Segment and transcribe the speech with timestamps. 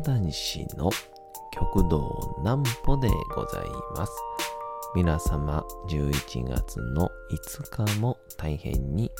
[0.00, 0.90] 講談師の
[1.52, 3.64] 極道南歩でござい
[3.94, 4.12] ます。
[4.94, 9.10] 皆様、11月の5日も大変に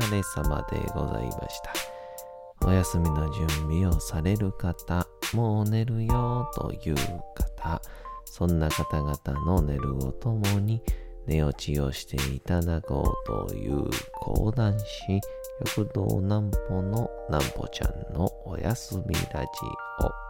[0.00, 2.66] お疲れ様でございました。
[2.66, 6.94] お休みの準備をされる方、もう寝るよという
[7.34, 7.82] 方、
[8.24, 10.82] そんな方々の寝るをともに
[11.26, 13.14] 寝落ちをしていただこ
[13.46, 15.20] うという講談師、
[15.76, 19.48] 極道南歩の南歩ちゃんのおやすみラジ
[20.02, 20.29] オ。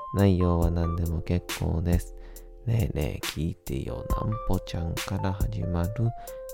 [0.13, 2.15] 内容は何でも結構です。
[2.65, 5.89] ねえねえ聞いてよなんぽちゃんから始まる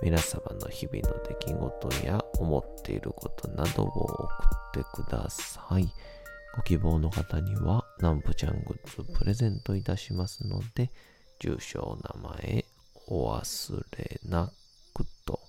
[0.02, 4.28] 皆様の日々の出来事や思っていることなどを送
[4.80, 5.90] ってください。
[6.56, 10.92] ご希望の方にはなんぽちゃんグッズプレゼントいたしますので、
[11.40, 12.66] 住所、名前
[13.08, 14.52] お忘れな
[14.94, 15.40] くと。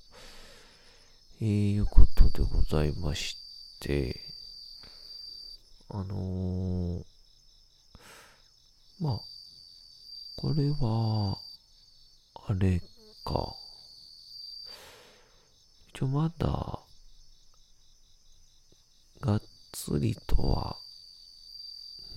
[1.40, 3.36] えー、いうことでございまし
[3.80, 4.20] て、
[5.88, 7.04] あのー、
[9.00, 9.20] まあ、
[10.36, 11.38] これは、
[12.48, 12.80] あれ
[13.24, 13.54] か。
[15.94, 16.80] 一応まだ、
[19.20, 20.76] がっつりとは、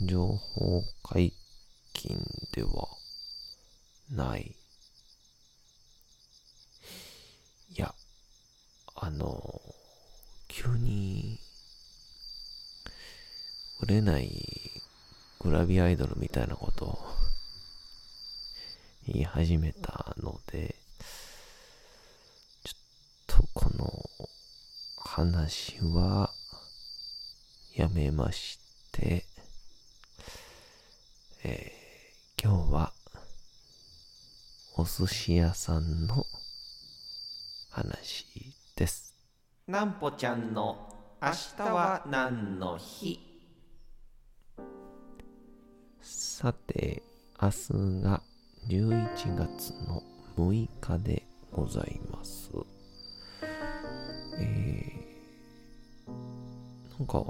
[0.02, 1.32] 情報解
[1.94, 2.18] 禁
[2.52, 2.88] では
[4.09, 4.56] ない。
[7.70, 7.94] いや、
[8.96, 9.62] あの、
[10.47, 11.40] 急に、
[13.81, 14.81] 売れない
[15.44, 17.00] グラビアアイドルみたいなことを
[19.07, 20.75] 言い始めたので、
[22.63, 24.06] ちょっとこの
[24.97, 26.29] 話は
[27.75, 28.59] やめまし
[28.91, 29.25] て、
[31.44, 31.81] えー
[32.44, 32.91] 今日は
[34.78, 36.25] お寿司屋さんの
[37.69, 38.25] 話
[38.75, 39.13] です。
[39.68, 43.31] なんぽちゃんの明日は何の日？
[46.41, 47.03] さて、
[47.40, 48.24] 明日が
[48.68, 50.02] 11月の
[50.35, 51.22] 6日で
[51.52, 52.50] ございます。
[54.40, 57.24] えー、なんか、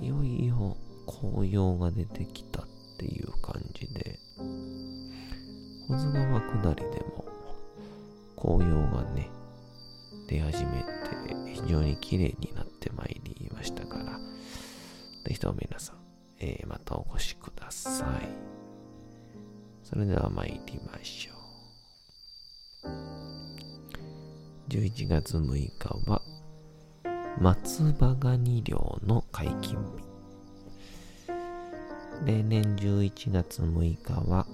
[0.00, 0.74] いよいよ
[1.06, 2.64] 紅葉が出てきたっ
[2.98, 4.18] ていう感じで、
[5.86, 7.26] 保津川下りでも
[8.36, 9.28] 紅葉がね、
[10.30, 14.18] 出始めて非常に綺麗になってまいりましたから、
[15.26, 15.96] ぜひとも皆さん、
[16.38, 18.28] えーまたお越しください。
[19.82, 21.32] それでは参りましょ
[22.84, 22.90] う。
[24.68, 26.22] 11月6日は、
[27.40, 30.06] 松葉ガニ漁の解禁日。
[32.24, 34.46] 例年11月6日は、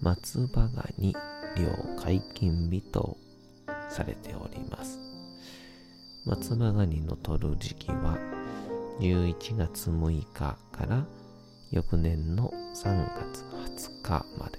[0.00, 1.14] 松葉ガニ
[1.56, 1.66] 漁
[2.00, 3.18] 解禁日と
[3.88, 4.98] されております。
[6.24, 8.18] 松葉ガニの取る時期は、
[9.00, 11.04] 11月6日から
[11.72, 13.44] 翌年の3月
[13.80, 14.58] 20日まで。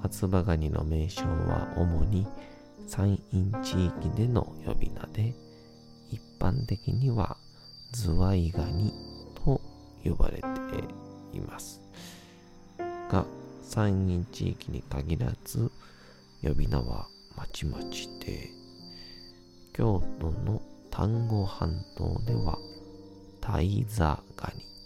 [0.00, 2.24] 松葉ガニの名称は主に
[2.86, 5.34] 山陰地域での呼び名で、
[6.08, 7.36] 一般的には
[7.90, 8.92] ズワイガニ
[9.34, 9.60] と
[10.04, 10.40] 呼ばれて
[11.36, 11.82] います。
[13.10, 13.26] が、
[13.60, 15.68] 山陰地域に限らず、
[16.44, 18.50] 呼び名はまちまちで、
[19.72, 22.56] 京都の丹後半島では、
[23.40, 24.79] 大座ガニ。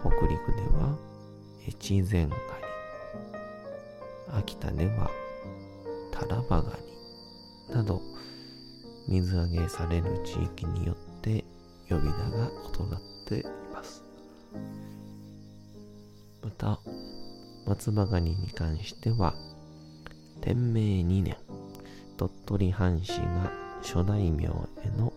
[0.00, 0.96] 北陸では、
[1.66, 2.32] 越前ガニ。
[4.38, 5.10] 秋田では、
[6.12, 6.72] タラバガ
[7.68, 7.74] ニ。
[7.74, 8.00] など、
[9.08, 11.44] 水揚げされる地域によって
[11.88, 14.02] 呼び名が異なっています。
[16.42, 16.80] また、
[17.66, 19.34] 松葉ガニに関しては、
[20.40, 21.36] 天明2年、
[22.16, 23.52] 鳥取藩士が
[23.82, 24.48] 諸大名へ
[24.96, 25.12] の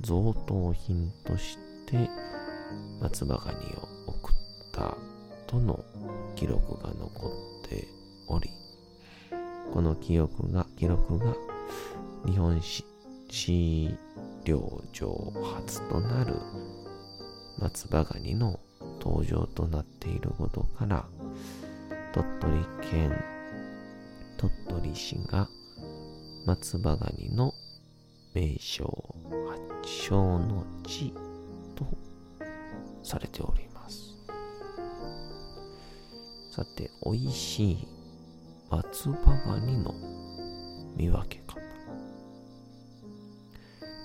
[0.00, 2.08] 贈答品として
[3.00, 4.34] 松葉ガニを送っ
[4.72, 4.96] た
[5.46, 5.84] との
[6.36, 7.28] 記録が残
[7.64, 7.86] って
[8.28, 8.50] おり、
[9.72, 11.34] この記憶が、記録が
[12.26, 12.84] 日本史
[13.30, 13.94] 資
[14.44, 16.36] 料上初となる
[17.58, 18.60] 松葉ガニの
[19.00, 21.04] 登場となっていることから、
[22.12, 22.52] 鳥取
[22.90, 23.24] 県
[24.36, 25.48] 鳥取市が
[26.44, 27.54] 松葉ガニの
[28.34, 29.14] 名称
[29.82, 31.14] 発祥の地
[33.02, 34.16] されております。
[36.50, 37.88] さて美味しい
[38.70, 39.94] 松葉ガニの
[40.96, 41.60] 見分け方。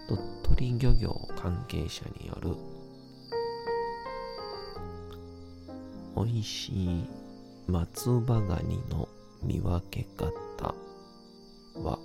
[0.08, 2.56] 鳥取漁業関係者による
[6.16, 7.06] 美味しい
[7.68, 9.10] 松葉ガニの
[9.44, 10.74] 見分け方
[11.76, 12.00] は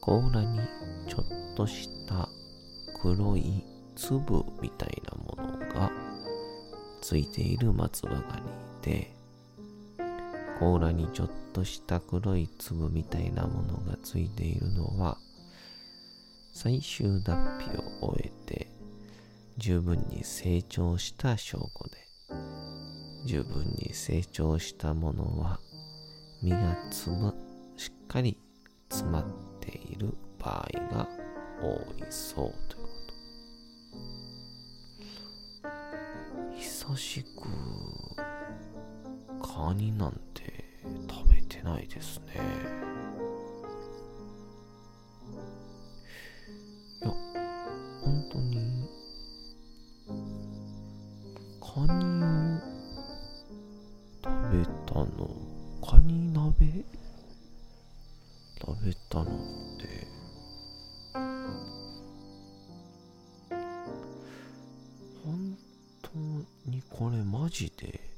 [0.00, 0.60] 甲羅に
[1.06, 2.28] ちょっとした
[3.02, 3.62] 黒い
[3.94, 5.17] 粒みたいなもの
[7.08, 8.22] ついている松葉ガニ
[8.82, 9.10] で
[10.60, 15.16] 甲羅にちょっとした黒い粒みたいなものがついているのは
[16.52, 18.66] 最終脱皮を終えて
[19.56, 21.96] 十分に成長した証拠で
[23.24, 25.60] 十分に成長したものは
[26.42, 27.34] 身がつむ
[27.78, 28.38] しっかり
[28.90, 29.24] 詰まっ
[29.60, 31.08] ている場合が
[31.62, 32.77] 多いそうと
[36.96, 37.26] しく
[39.42, 40.64] カニなんて
[41.08, 42.34] 食べてないですね。
[47.02, 47.10] いや
[48.02, 48.88] 本当に
[51.60, 52.26] カニを
[54.24, 54.26] 食
[54.56, 55.06] べたの？
[55.86, 56.84] カニ鍋？
[58.60, 59.67] 食べたの？
[66.98, 68.17] これマジで？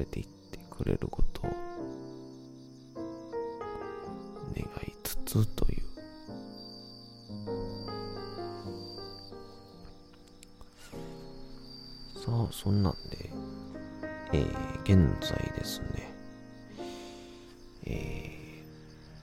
[0.00, 1.50] れて行ってくれることを
[4.54, 5.80] 願いつつという。
[12.18, 13.30] さあそんなんで
[14.32, 16.12] えー、現在ですね。
[17.84, 18.62] え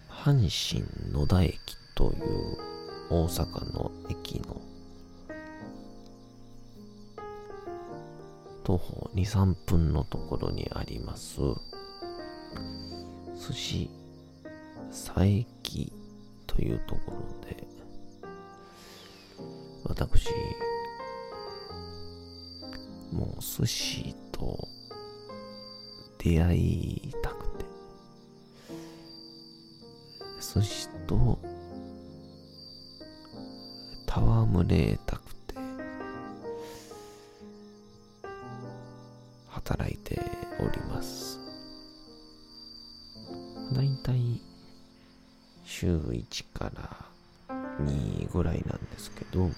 [0.10, 1.58] ー、阪神野田駅
[1.96, 2.58] という
[3.10, 4.62] 大阪の駅の
[8.68, 11.40] 徒歩2、3分のところにあります。
[13.34, 13.90] 寿司
[14.90, 15.24] 佐伯
[16.46, 17.66] というところで
[19.86, 20.28] 私
[23.14, 24.68] もう寿司と
[26.18, 27.66] 出会いたくて。
[30.42, 31.40] 寿司と
[34.06, 35.37] 戯れたくて。
[39.78, 40.20] 働いて
[40.60, 41.40] おります。
[43.74, 44.42] だいたい
[45.64, 47.06] 週1から
[47.84, 49.50] 2ぐらいなんですけど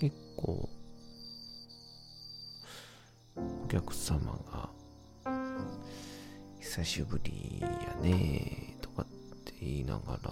[0.00, 0.66] 結構
[3.36, 4.70] お客様が
[6.58, 9.04] 久しぶりやねとかっ
[9.44, 10.30] て言いながら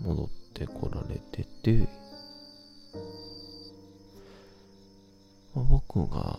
[0.00, 1.86] 戻ってこられてて、
[5.54, 6.38] まあ、僕が、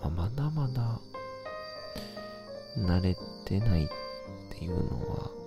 [0.00, 0.98] まあ、まだまだ
[2.78, 3.14] 慣れ
[3.44, 3.88] てないっ
[4.50, 5.45] ていうのは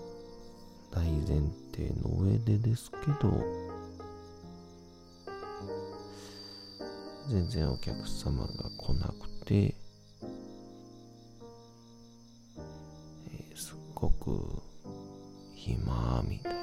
[0.91, 1.41] 大前
[1.71, 3.31] 提の上でですけど
[7.29, 14.63] 全然お客様が来なくて、えーすっごく
[15.53, 16.59] 暇みたいな。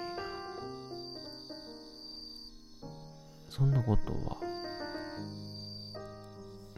[3.48, 4.36] そんなことは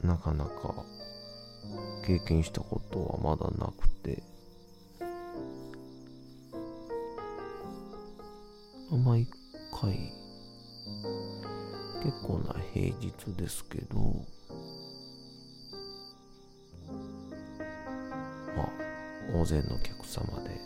[0.03, 0.85] なかなか
[2.07, 4.38] 経験したことはまだなくて。
[8.97, 9.27] 毎
[9.71, 10.13] 回
[12.03, 13.99] 結構な平日ですけど
[18.57, 18.69] まあ
[19.35, 20.59] 大勢のお客様で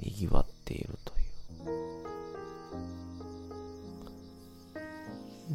[0.00, 1.24] 賑わっているという。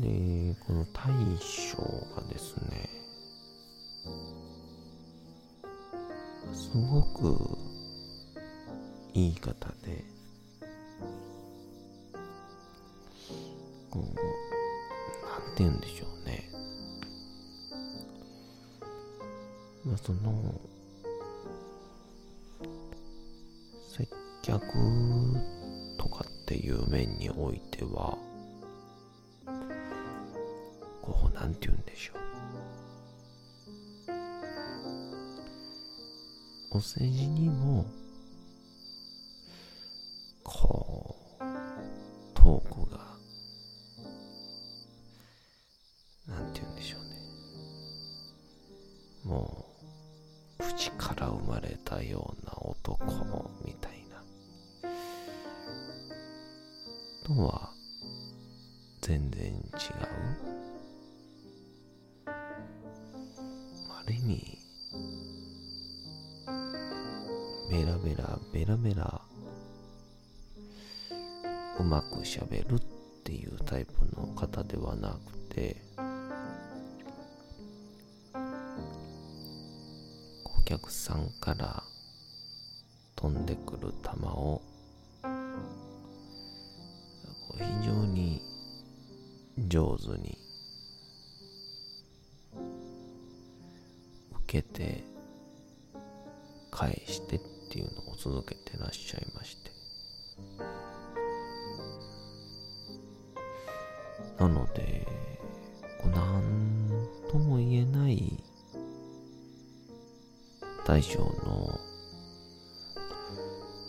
[0.01, 1.77] でこの大将
[2.15, 2.89] がですね
[6.53, 7.68] すごく
[9.19, 10.05] いい方で。
[13.89, 16.49] こうなんて言うんでしょうね。
[19.85, 20.61] まあその
[23.97, 24.07] 接
[24.41, 24.61] 客
[25.97, 28.17] とかっていう面においては
[31.01, 32.19] こうなんて言うんでしょう。
[36.71, 37.85] お世辞にも
[68.69, 69.21] ラベラベラ
[71.79, 72.79] うまくしゃべるっ
[73.23, 75.77] ていうタイプの方ではなくて
[80.43, 81.81] お客さんから
[83.15, 84.61] 飛んでくる球を
[87.57, 88.39] 非常に
[89.67, 90.37] 上手に
[94.45, 95.03] 受けて
[96.69, 99.71] 返してってていうのを続けてらっしゃいまして。
[104.39, 105.05] なので
[106.01, 108.41] こうなんとも言えない
[110.85, 111.79] 大将の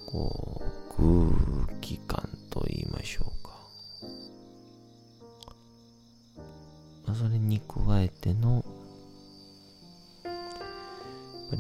[0.06, 3.50] こう空気感と言いましょうか、
[7.06, 8.64] まあ、それに加えての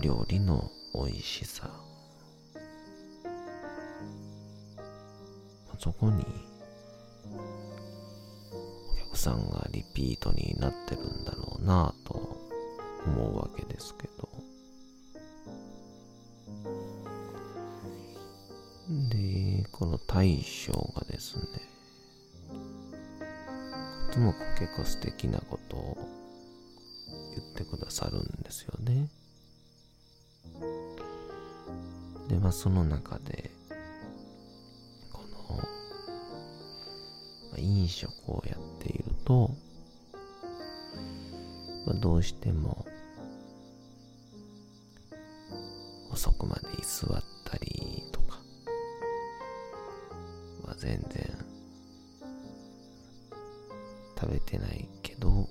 [0.02, 1.89] 料理の美味しさ。
[5.80, 6.22] そこに
[8.92, 12.36] お客さんがリピートになってるんだろうなと
[13.06, 14.28] 思うわけですけど。
[19.08, 21.42] でこの大将がですね
[24.08, 25.96] とても結構素敵なことを
[27.36, 29.08] 言ってくださるんですよね。
[32.28, 33.49] でまあその中で
[37.90, 39.50] 食をやっていると、
[41.86, 42.86] まあ、どうしても
[46.10, 48.38] 遅くまで居座ったりとか、
[50.64, 51.50] まあ、全然
[54.18, 55.48] 食べてないけど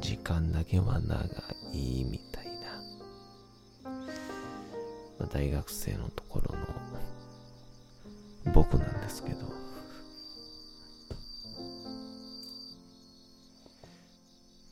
[0.00, 1.24] 時間だけは長
[1.72, 3.90] いみたいな、
[5.18, 6.08] まあ、大学生の
[9.18, 9.48] ですけど。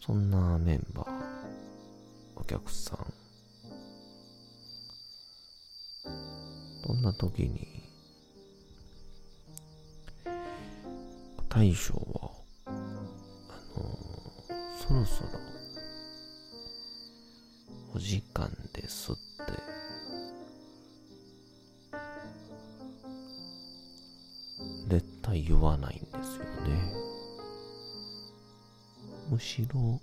[0.00, 1.06] そんなメンバー
[2.36, 2.98] お客さん。
[6.86, 7.66] どんな時に
[11.48, 11.94] 大将
[25.26, 26.94] 対言わないんですよね。
[29.28, 30.00] むしろ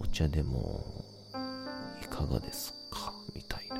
[0.00, 0.82] お茶でも
[2.02, 3.76] いかがですかみたいな。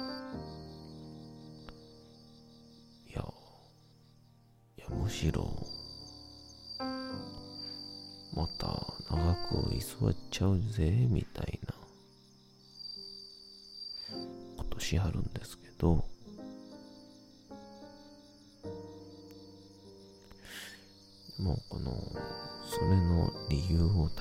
[3.08, 3.24] いや
[4.76, 5.66] いやむしろ
[8.34, 8.66] また
[9.10, 11.74] 長く居座っちゃうぜみたいな
[14.58, 16.15] ことしはるんですけど。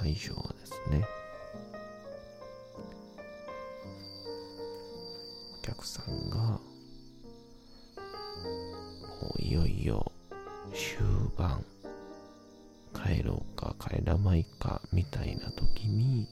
[0.05, 1.03] 対象ですね。
[5.57, 6.59] お客さんがも
[9.39, 10.11] ういよいよ
[10.71, 10.99] 終
[11.35, 11.65] 盤。
[12.93, 16.27] 帰ろうか帰らないかみたいな時に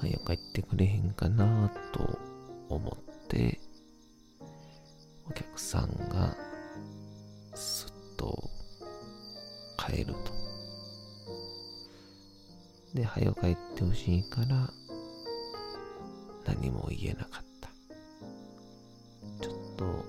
[0.00, 2.18] 早く帰ってくれへんかなと
[2.68, 3.58] 思って
[5.28, 6.45] お客さんが
[9.96, 10.32] 帰ると。
[12.94, 14.70] ではよ帰ってほしいから
[16.44, 17.70] 何も言えなかった。
[19.42, 20.04] ちょっと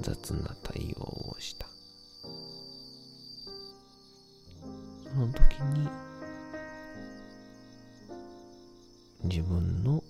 [0.00, 1.66] 雑な対応をした。
[5.12, 5.88] その時に
[9.24, 10.02] 自分の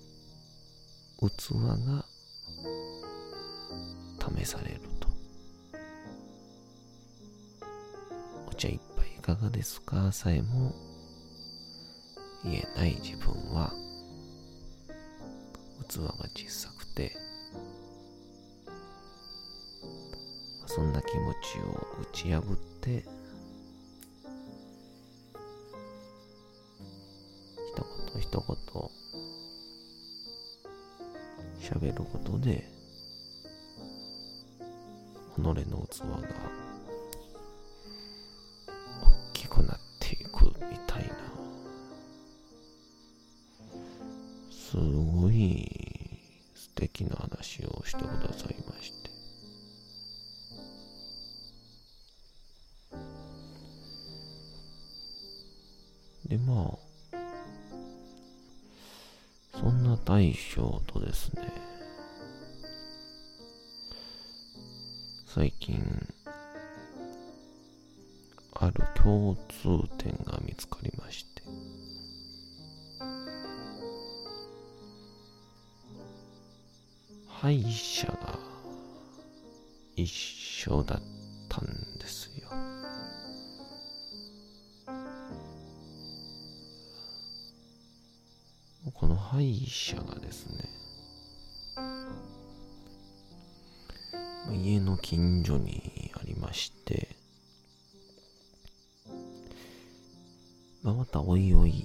[1.20, 1.54] 器
[1.86, 2.04] が
[4.38, 5.08] 試されると。
[8.46, 8.93] お茶一杯。
[8.93, 8.93] い
[9.24, 10.12] かがですか？
[10.12, 10.74] さえも
[12.44, 13.72] 言えない自分は
[15.88, 17.16] 器が小さくて
[20.66, 21.70] そんな気持ちを
[22.02, 22.42] 打ち破っ
[22.82, 23.06] て
[27.72, 28.46] 一言一言
[31.80, 32.68] 喋ることで
[35.36, 35.62] 己の器
[36.00, 36.63] が
[59.60, 61.42] そんな大将とですね
[65.26, 65.80] 最近
[68.54, 71.42] ある共通点が見つかりまして。
[77.28, 78.38] 歯医者が
[79.96, 81.13] 一緒だった。
[89.34, 90.64] 歯医者がですね
[94.52, 97.08] 家の近所にありまして
[100.84, 101.84] まあ、またおいおい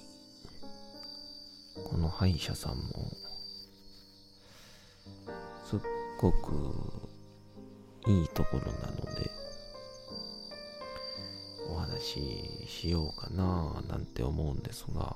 [1.90, 2.84] この歯医者さんも
[5.66, 5.80] すっ
[6.20, 6.38] ごく
[8.08, 9.32] いいところなので
[11.68, 15.16] お話ししようかななんて思うんですが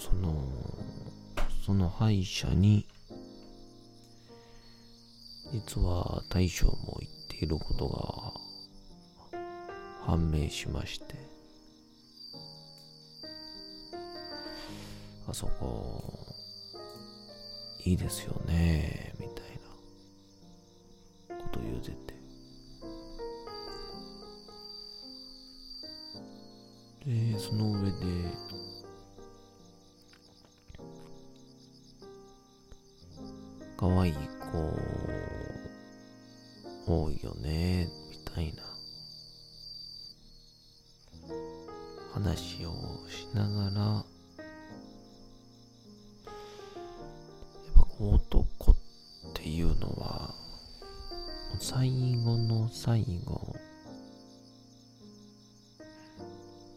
[0.00, 0.34] その
[1.64, 2.86] その歯医者に
[5.52, 8.32] 実は大将も言っていることが
[10.06, 11.14] 判明しまして。
[15.28, 16.02] あそこ
[17.84, 19.19] いいですよね。
[36.90, 38.70] 多いよねみたいな。
[42.12, 42.72] 話を
[43.08, 44.04] しながらやっ
[47.74, 48.76] ぱ男っ
[49.32, 50.34] ていうのは
[51.60, 51.88] 最
[52.24, 53.54] 後の最後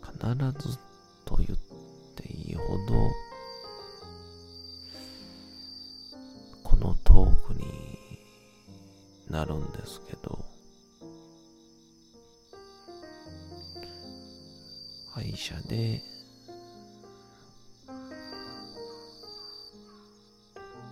[0.04, 0.78] 必ず
[1.26, 1.60] と言っ
[2.15, 3.33] ていいほど
[9.74, 10.40] ですけど。
[15.14, 16.02] 歯医者で。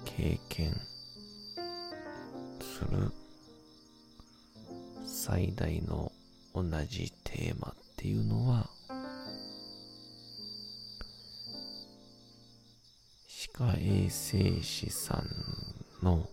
[0.06, 0.74] 経験。
[2.60, 3.12] する。
[5.06, 6.12] 最大の
[6.54, 8.70] 同じテーマっていうのは。
[13.28, 15.18] 歯科衛生士さ
[16.02, 16.28] んの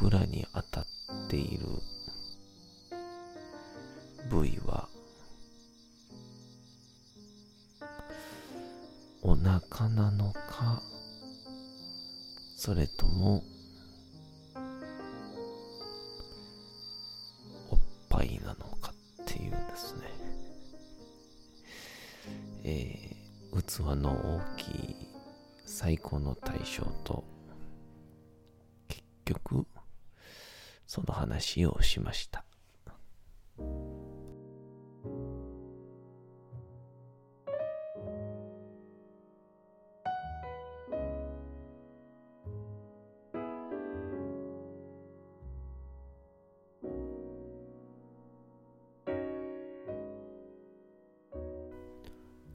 [0.00, 0.86] 僕らに当たっ
[1.28, 1.66] ている
[4.30, 4.88] 部位は
[9.22, 10.80] お腹なのか
[12.56, 13.44] それとも
[17.70, 20.00] おっぱいなのかっていうですね。
[22.64, 24.96] えー、器の大きい
[25.66, 27.22] 最高の対象と
[31.40, 32.44] 話をしました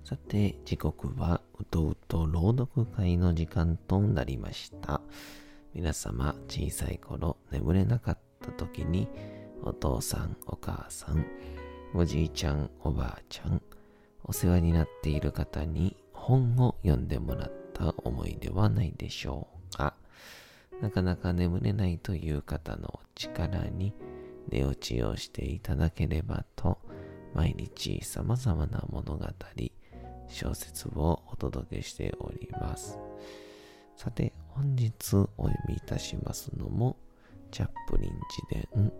[0.03, 5.01] さて、時刻はうとうと朗読会の時間となりました。
[5.73, 9.07] 皆様、小さい頃眠れなかった時に、
[9.63, 11.25] お父さん、お母さん、
[11.93, 13.61] おじいちゃん、おばあちゃん、
[14.23, 19.95] お世話になっている方に本を読んでもらった思いではないでしょうか。
[20.81, 23.93] なかなか眠れないという方の力に
[24.49, 26.77] 寝落ちをしていただければと、
[27.33, 29.25] 毎日様々な物語、
[30.27, 32.97] 小説をお届けしております。
[33.95, 36.97] さて、本日お読みいたしますのも、
[37.55, 38.91] チャップリン自伝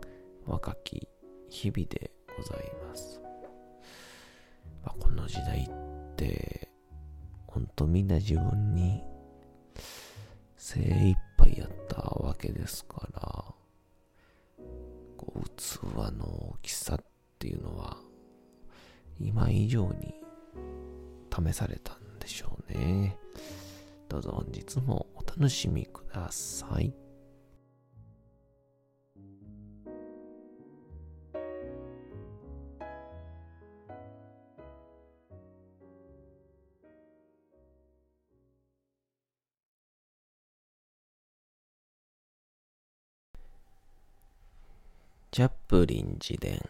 [0.46, 1.10] 若き
[1.50, 3.20] 日々でございます。
[4.82, 6.70] まあ、この時代って、
[7.48, 9.04] ほんとみんな自分に
[10.56, 13.22] 精一杯やったわけですから、
[15.18, 15.82] こう器
[16.18, 17.06] の大きさっ
[17.38, 17.98] ていうのは、
[19.20, 20.16] 今以上に
[21.30, 23.18] 試されたんでしょうね。
[24.08, 27.05] どうぞ本日もお楽しみください。
[45.36, 46.62] チャップリン自伝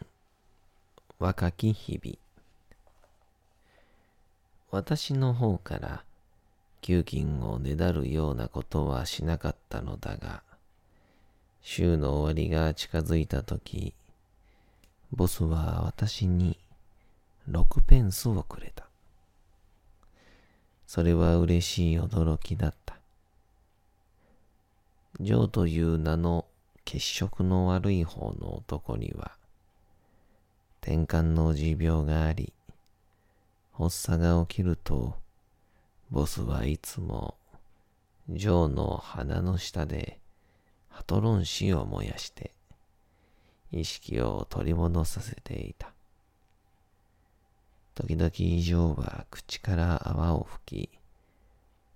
[1.20, 2.18] 若き日々
[4.72, 6.04] 私の方から
[6.82, 10.42] 給金をねだるようなことはしなかったのだが、
[11.62, 13.94] 週の終わりが近づいたとき、
[15.12, 16.58] ボスは私に
[17.48, 18.88] 6ペンスをくれた。
[20.88, 22.98] それは嬉しい驚きだった。
[25.20, 26.46] ジョーという名の
[26.86, 29.32] 血色の悪い方の男には、
[30.82, 32.54] 転換の持病があり、
[33.74, 35.16] 発作が起きると、
[36.12, 37.36] ボスはいつも、
[38.30, 40.20] ジョーの鼻の下で、
[40.90, 42.52] ハトロン死を燃やして、
[43.72, 45.92] 意識を取り戻させていた。
[47.96, 51.00] 時々ジョーは口から泡を吹き、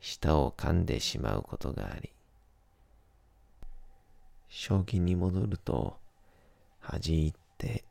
[0.02, 2.12] 舌を噛んでしまうことがあり、
[4.50, 5.98] 正気に戻ると、
[6.80, 7.84] 恥じって、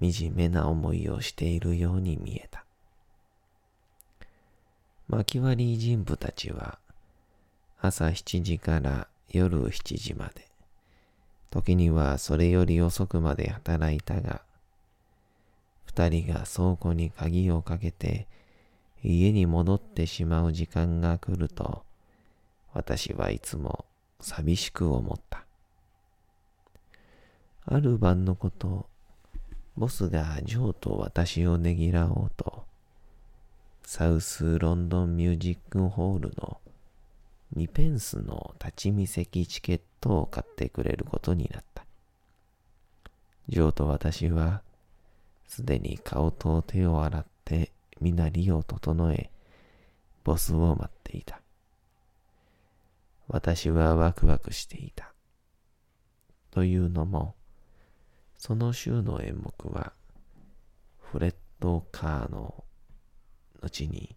[0.00, 2.64] 惨めな思いをしているように見えた。
[5.08, 6.78] 薪割り人部たちは
[7.80, 10.46] 朝7時から夜7時まで、
[11.50, 14.42] 時にはそれより遅くまで働いたが、
[15.84, 18.28] 二人が倉庫に鍵をかけて
[19.02, 21.82] 家に戻ってしまう時間が来ると、
[22.72, 23.84] 私はいつも
[24.20, 25.44] 寂しく思った。
[27.66, 28.88] ある晩のこと、
[29.76, 32.64] ボスがジョーと私をねぎらおうと、
[33.84, 36.60] サウスロンドンミュージックホールの
[37.56, 41.84] 2ペンスの立ち見席チケットを買ってくれることになった。
[43.48, 44.62] ジョーと私は、
[45.48, 49.30] すでに顔と手を洗って身なりを整え、
[50.22, 51.40] ボスを待っていた。
[53.26, 55.12] 私はワクワクしていた。
[56.50, 57.34] というのも、
[58.40, 59.92] その週の演目は、
[60.98, 62.64] フレッド・カーの
[63.60, 64.16] 後に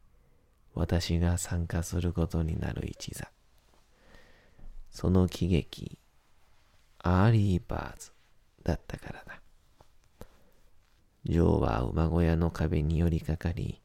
[0.74, 3.30] 私が参加することになる一座。
[4.92, 6.00] その喜劇、
[7.00, 8.12] アーリーバーズ
[8.64, 9.42] だったからだ。
[11.26, 13.82] ジョーは馬小屋の壁に寄りかかり、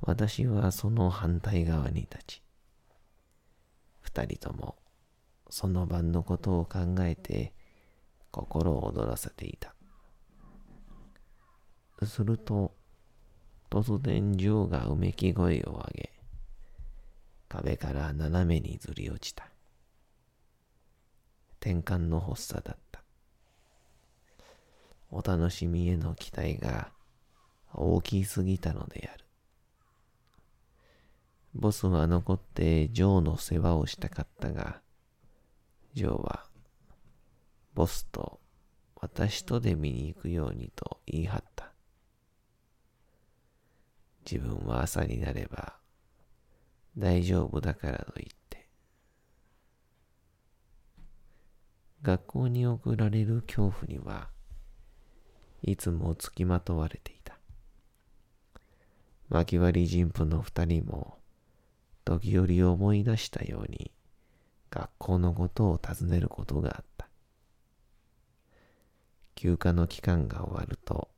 [0.00, 2.42] 私はその反対側に立ち、
[4.00, 4.74] 二人とも
[5.50, 7.52] その晩のことを考えて
[8.36, 9.74] 心を躍らせていた。
[12.04, 12.74] すると、
[13.70, 16.12] 突然ジョーがうめき声を上げ、
[17.48, 19.48] 壁から斜めにずり落ちた。
[21.60, 23.02] 転換の発作だった。
[25.10, 26.92] お楽しみへの期待が
[27.72, 29.24] 大きすぎたのである。
[31.54, 34.82] ボスは残ってジョーの世話をしたかったが、
[35.94, 36.45] ジョーは、
[37.76, 38.40] ボスと
[39.02, 41.70] 私とで見に行くようにと言い張った。
[44.24, 45.74] 自分は朝になれば
[46.96, 48.66] 大丈夫だからと言って、
[52.00, 54.30] 学校に送られる恐怖には
[55.60, 57.38] いつも付きまとわれていた。
[59.28, 61.18] 巻き割り人夫の二人も
[62.06, 63.90] 時折思い出したように
[64.70, 66.95] 学校のことを尋ねることがあった。
[69.36, 71.08] 休暇の期間が終わると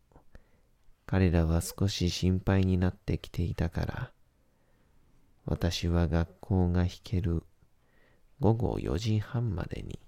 [1.11, 4.13] 彼らは少し心配になってきていたから、
[5.47, 7.45] 私は学校が引ける
[8.41, 9.99] 午後4時半までに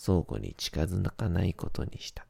[0.00, 2.28] 倉庫に近づかないことにした。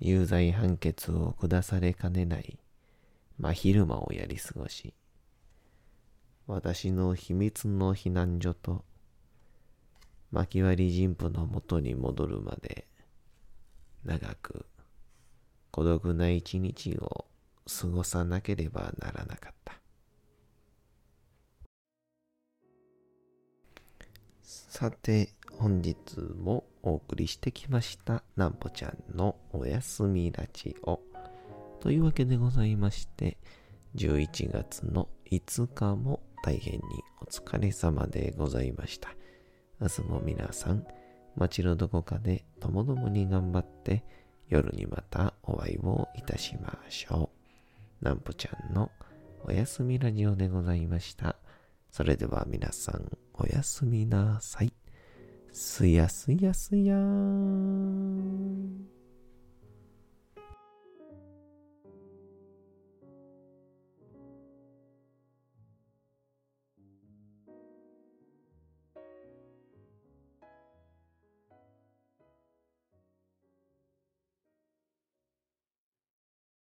[0.00, 2.58] 有罪判決を下されかねない
[3.38, 4.92] 真昼間をやり過ごし、
[6.46, 8.84] 私の秘密の避難所と
[10.34, 12.88] 薪割り神父のもとに戻るまで
[14.04, 14.66] 長く
[15.70, 17.26] 孤独な一日を
[17.80, 19.74] 過ごさなければならなかった。
[24.42, 31.00] さて、本日もお送りしてきました、なんぽちゃんのおやすみラジオ。
[31.78, 33.38] というわけでございまして、
[33.94, 36.80] 11月の5日も大変に
[37.20, 39.14] お疲れ様でございました。
[39.84, 40.86] 明日も皆さん、
[41.36, 44.02] 街のどこかでともどもに頑張って、
[44.48, 47.28] 夜にまたお会いをいたしましょ
[48.00, 48.04] う。
[48.04, 48.90] なんぽちゃんの
[49.44, 51.36] おやすみラジオでございました。
[51.90, 54.72] それでは皆さん、おやすみなさい。
[55.52, 58.86] すやすやすやーん。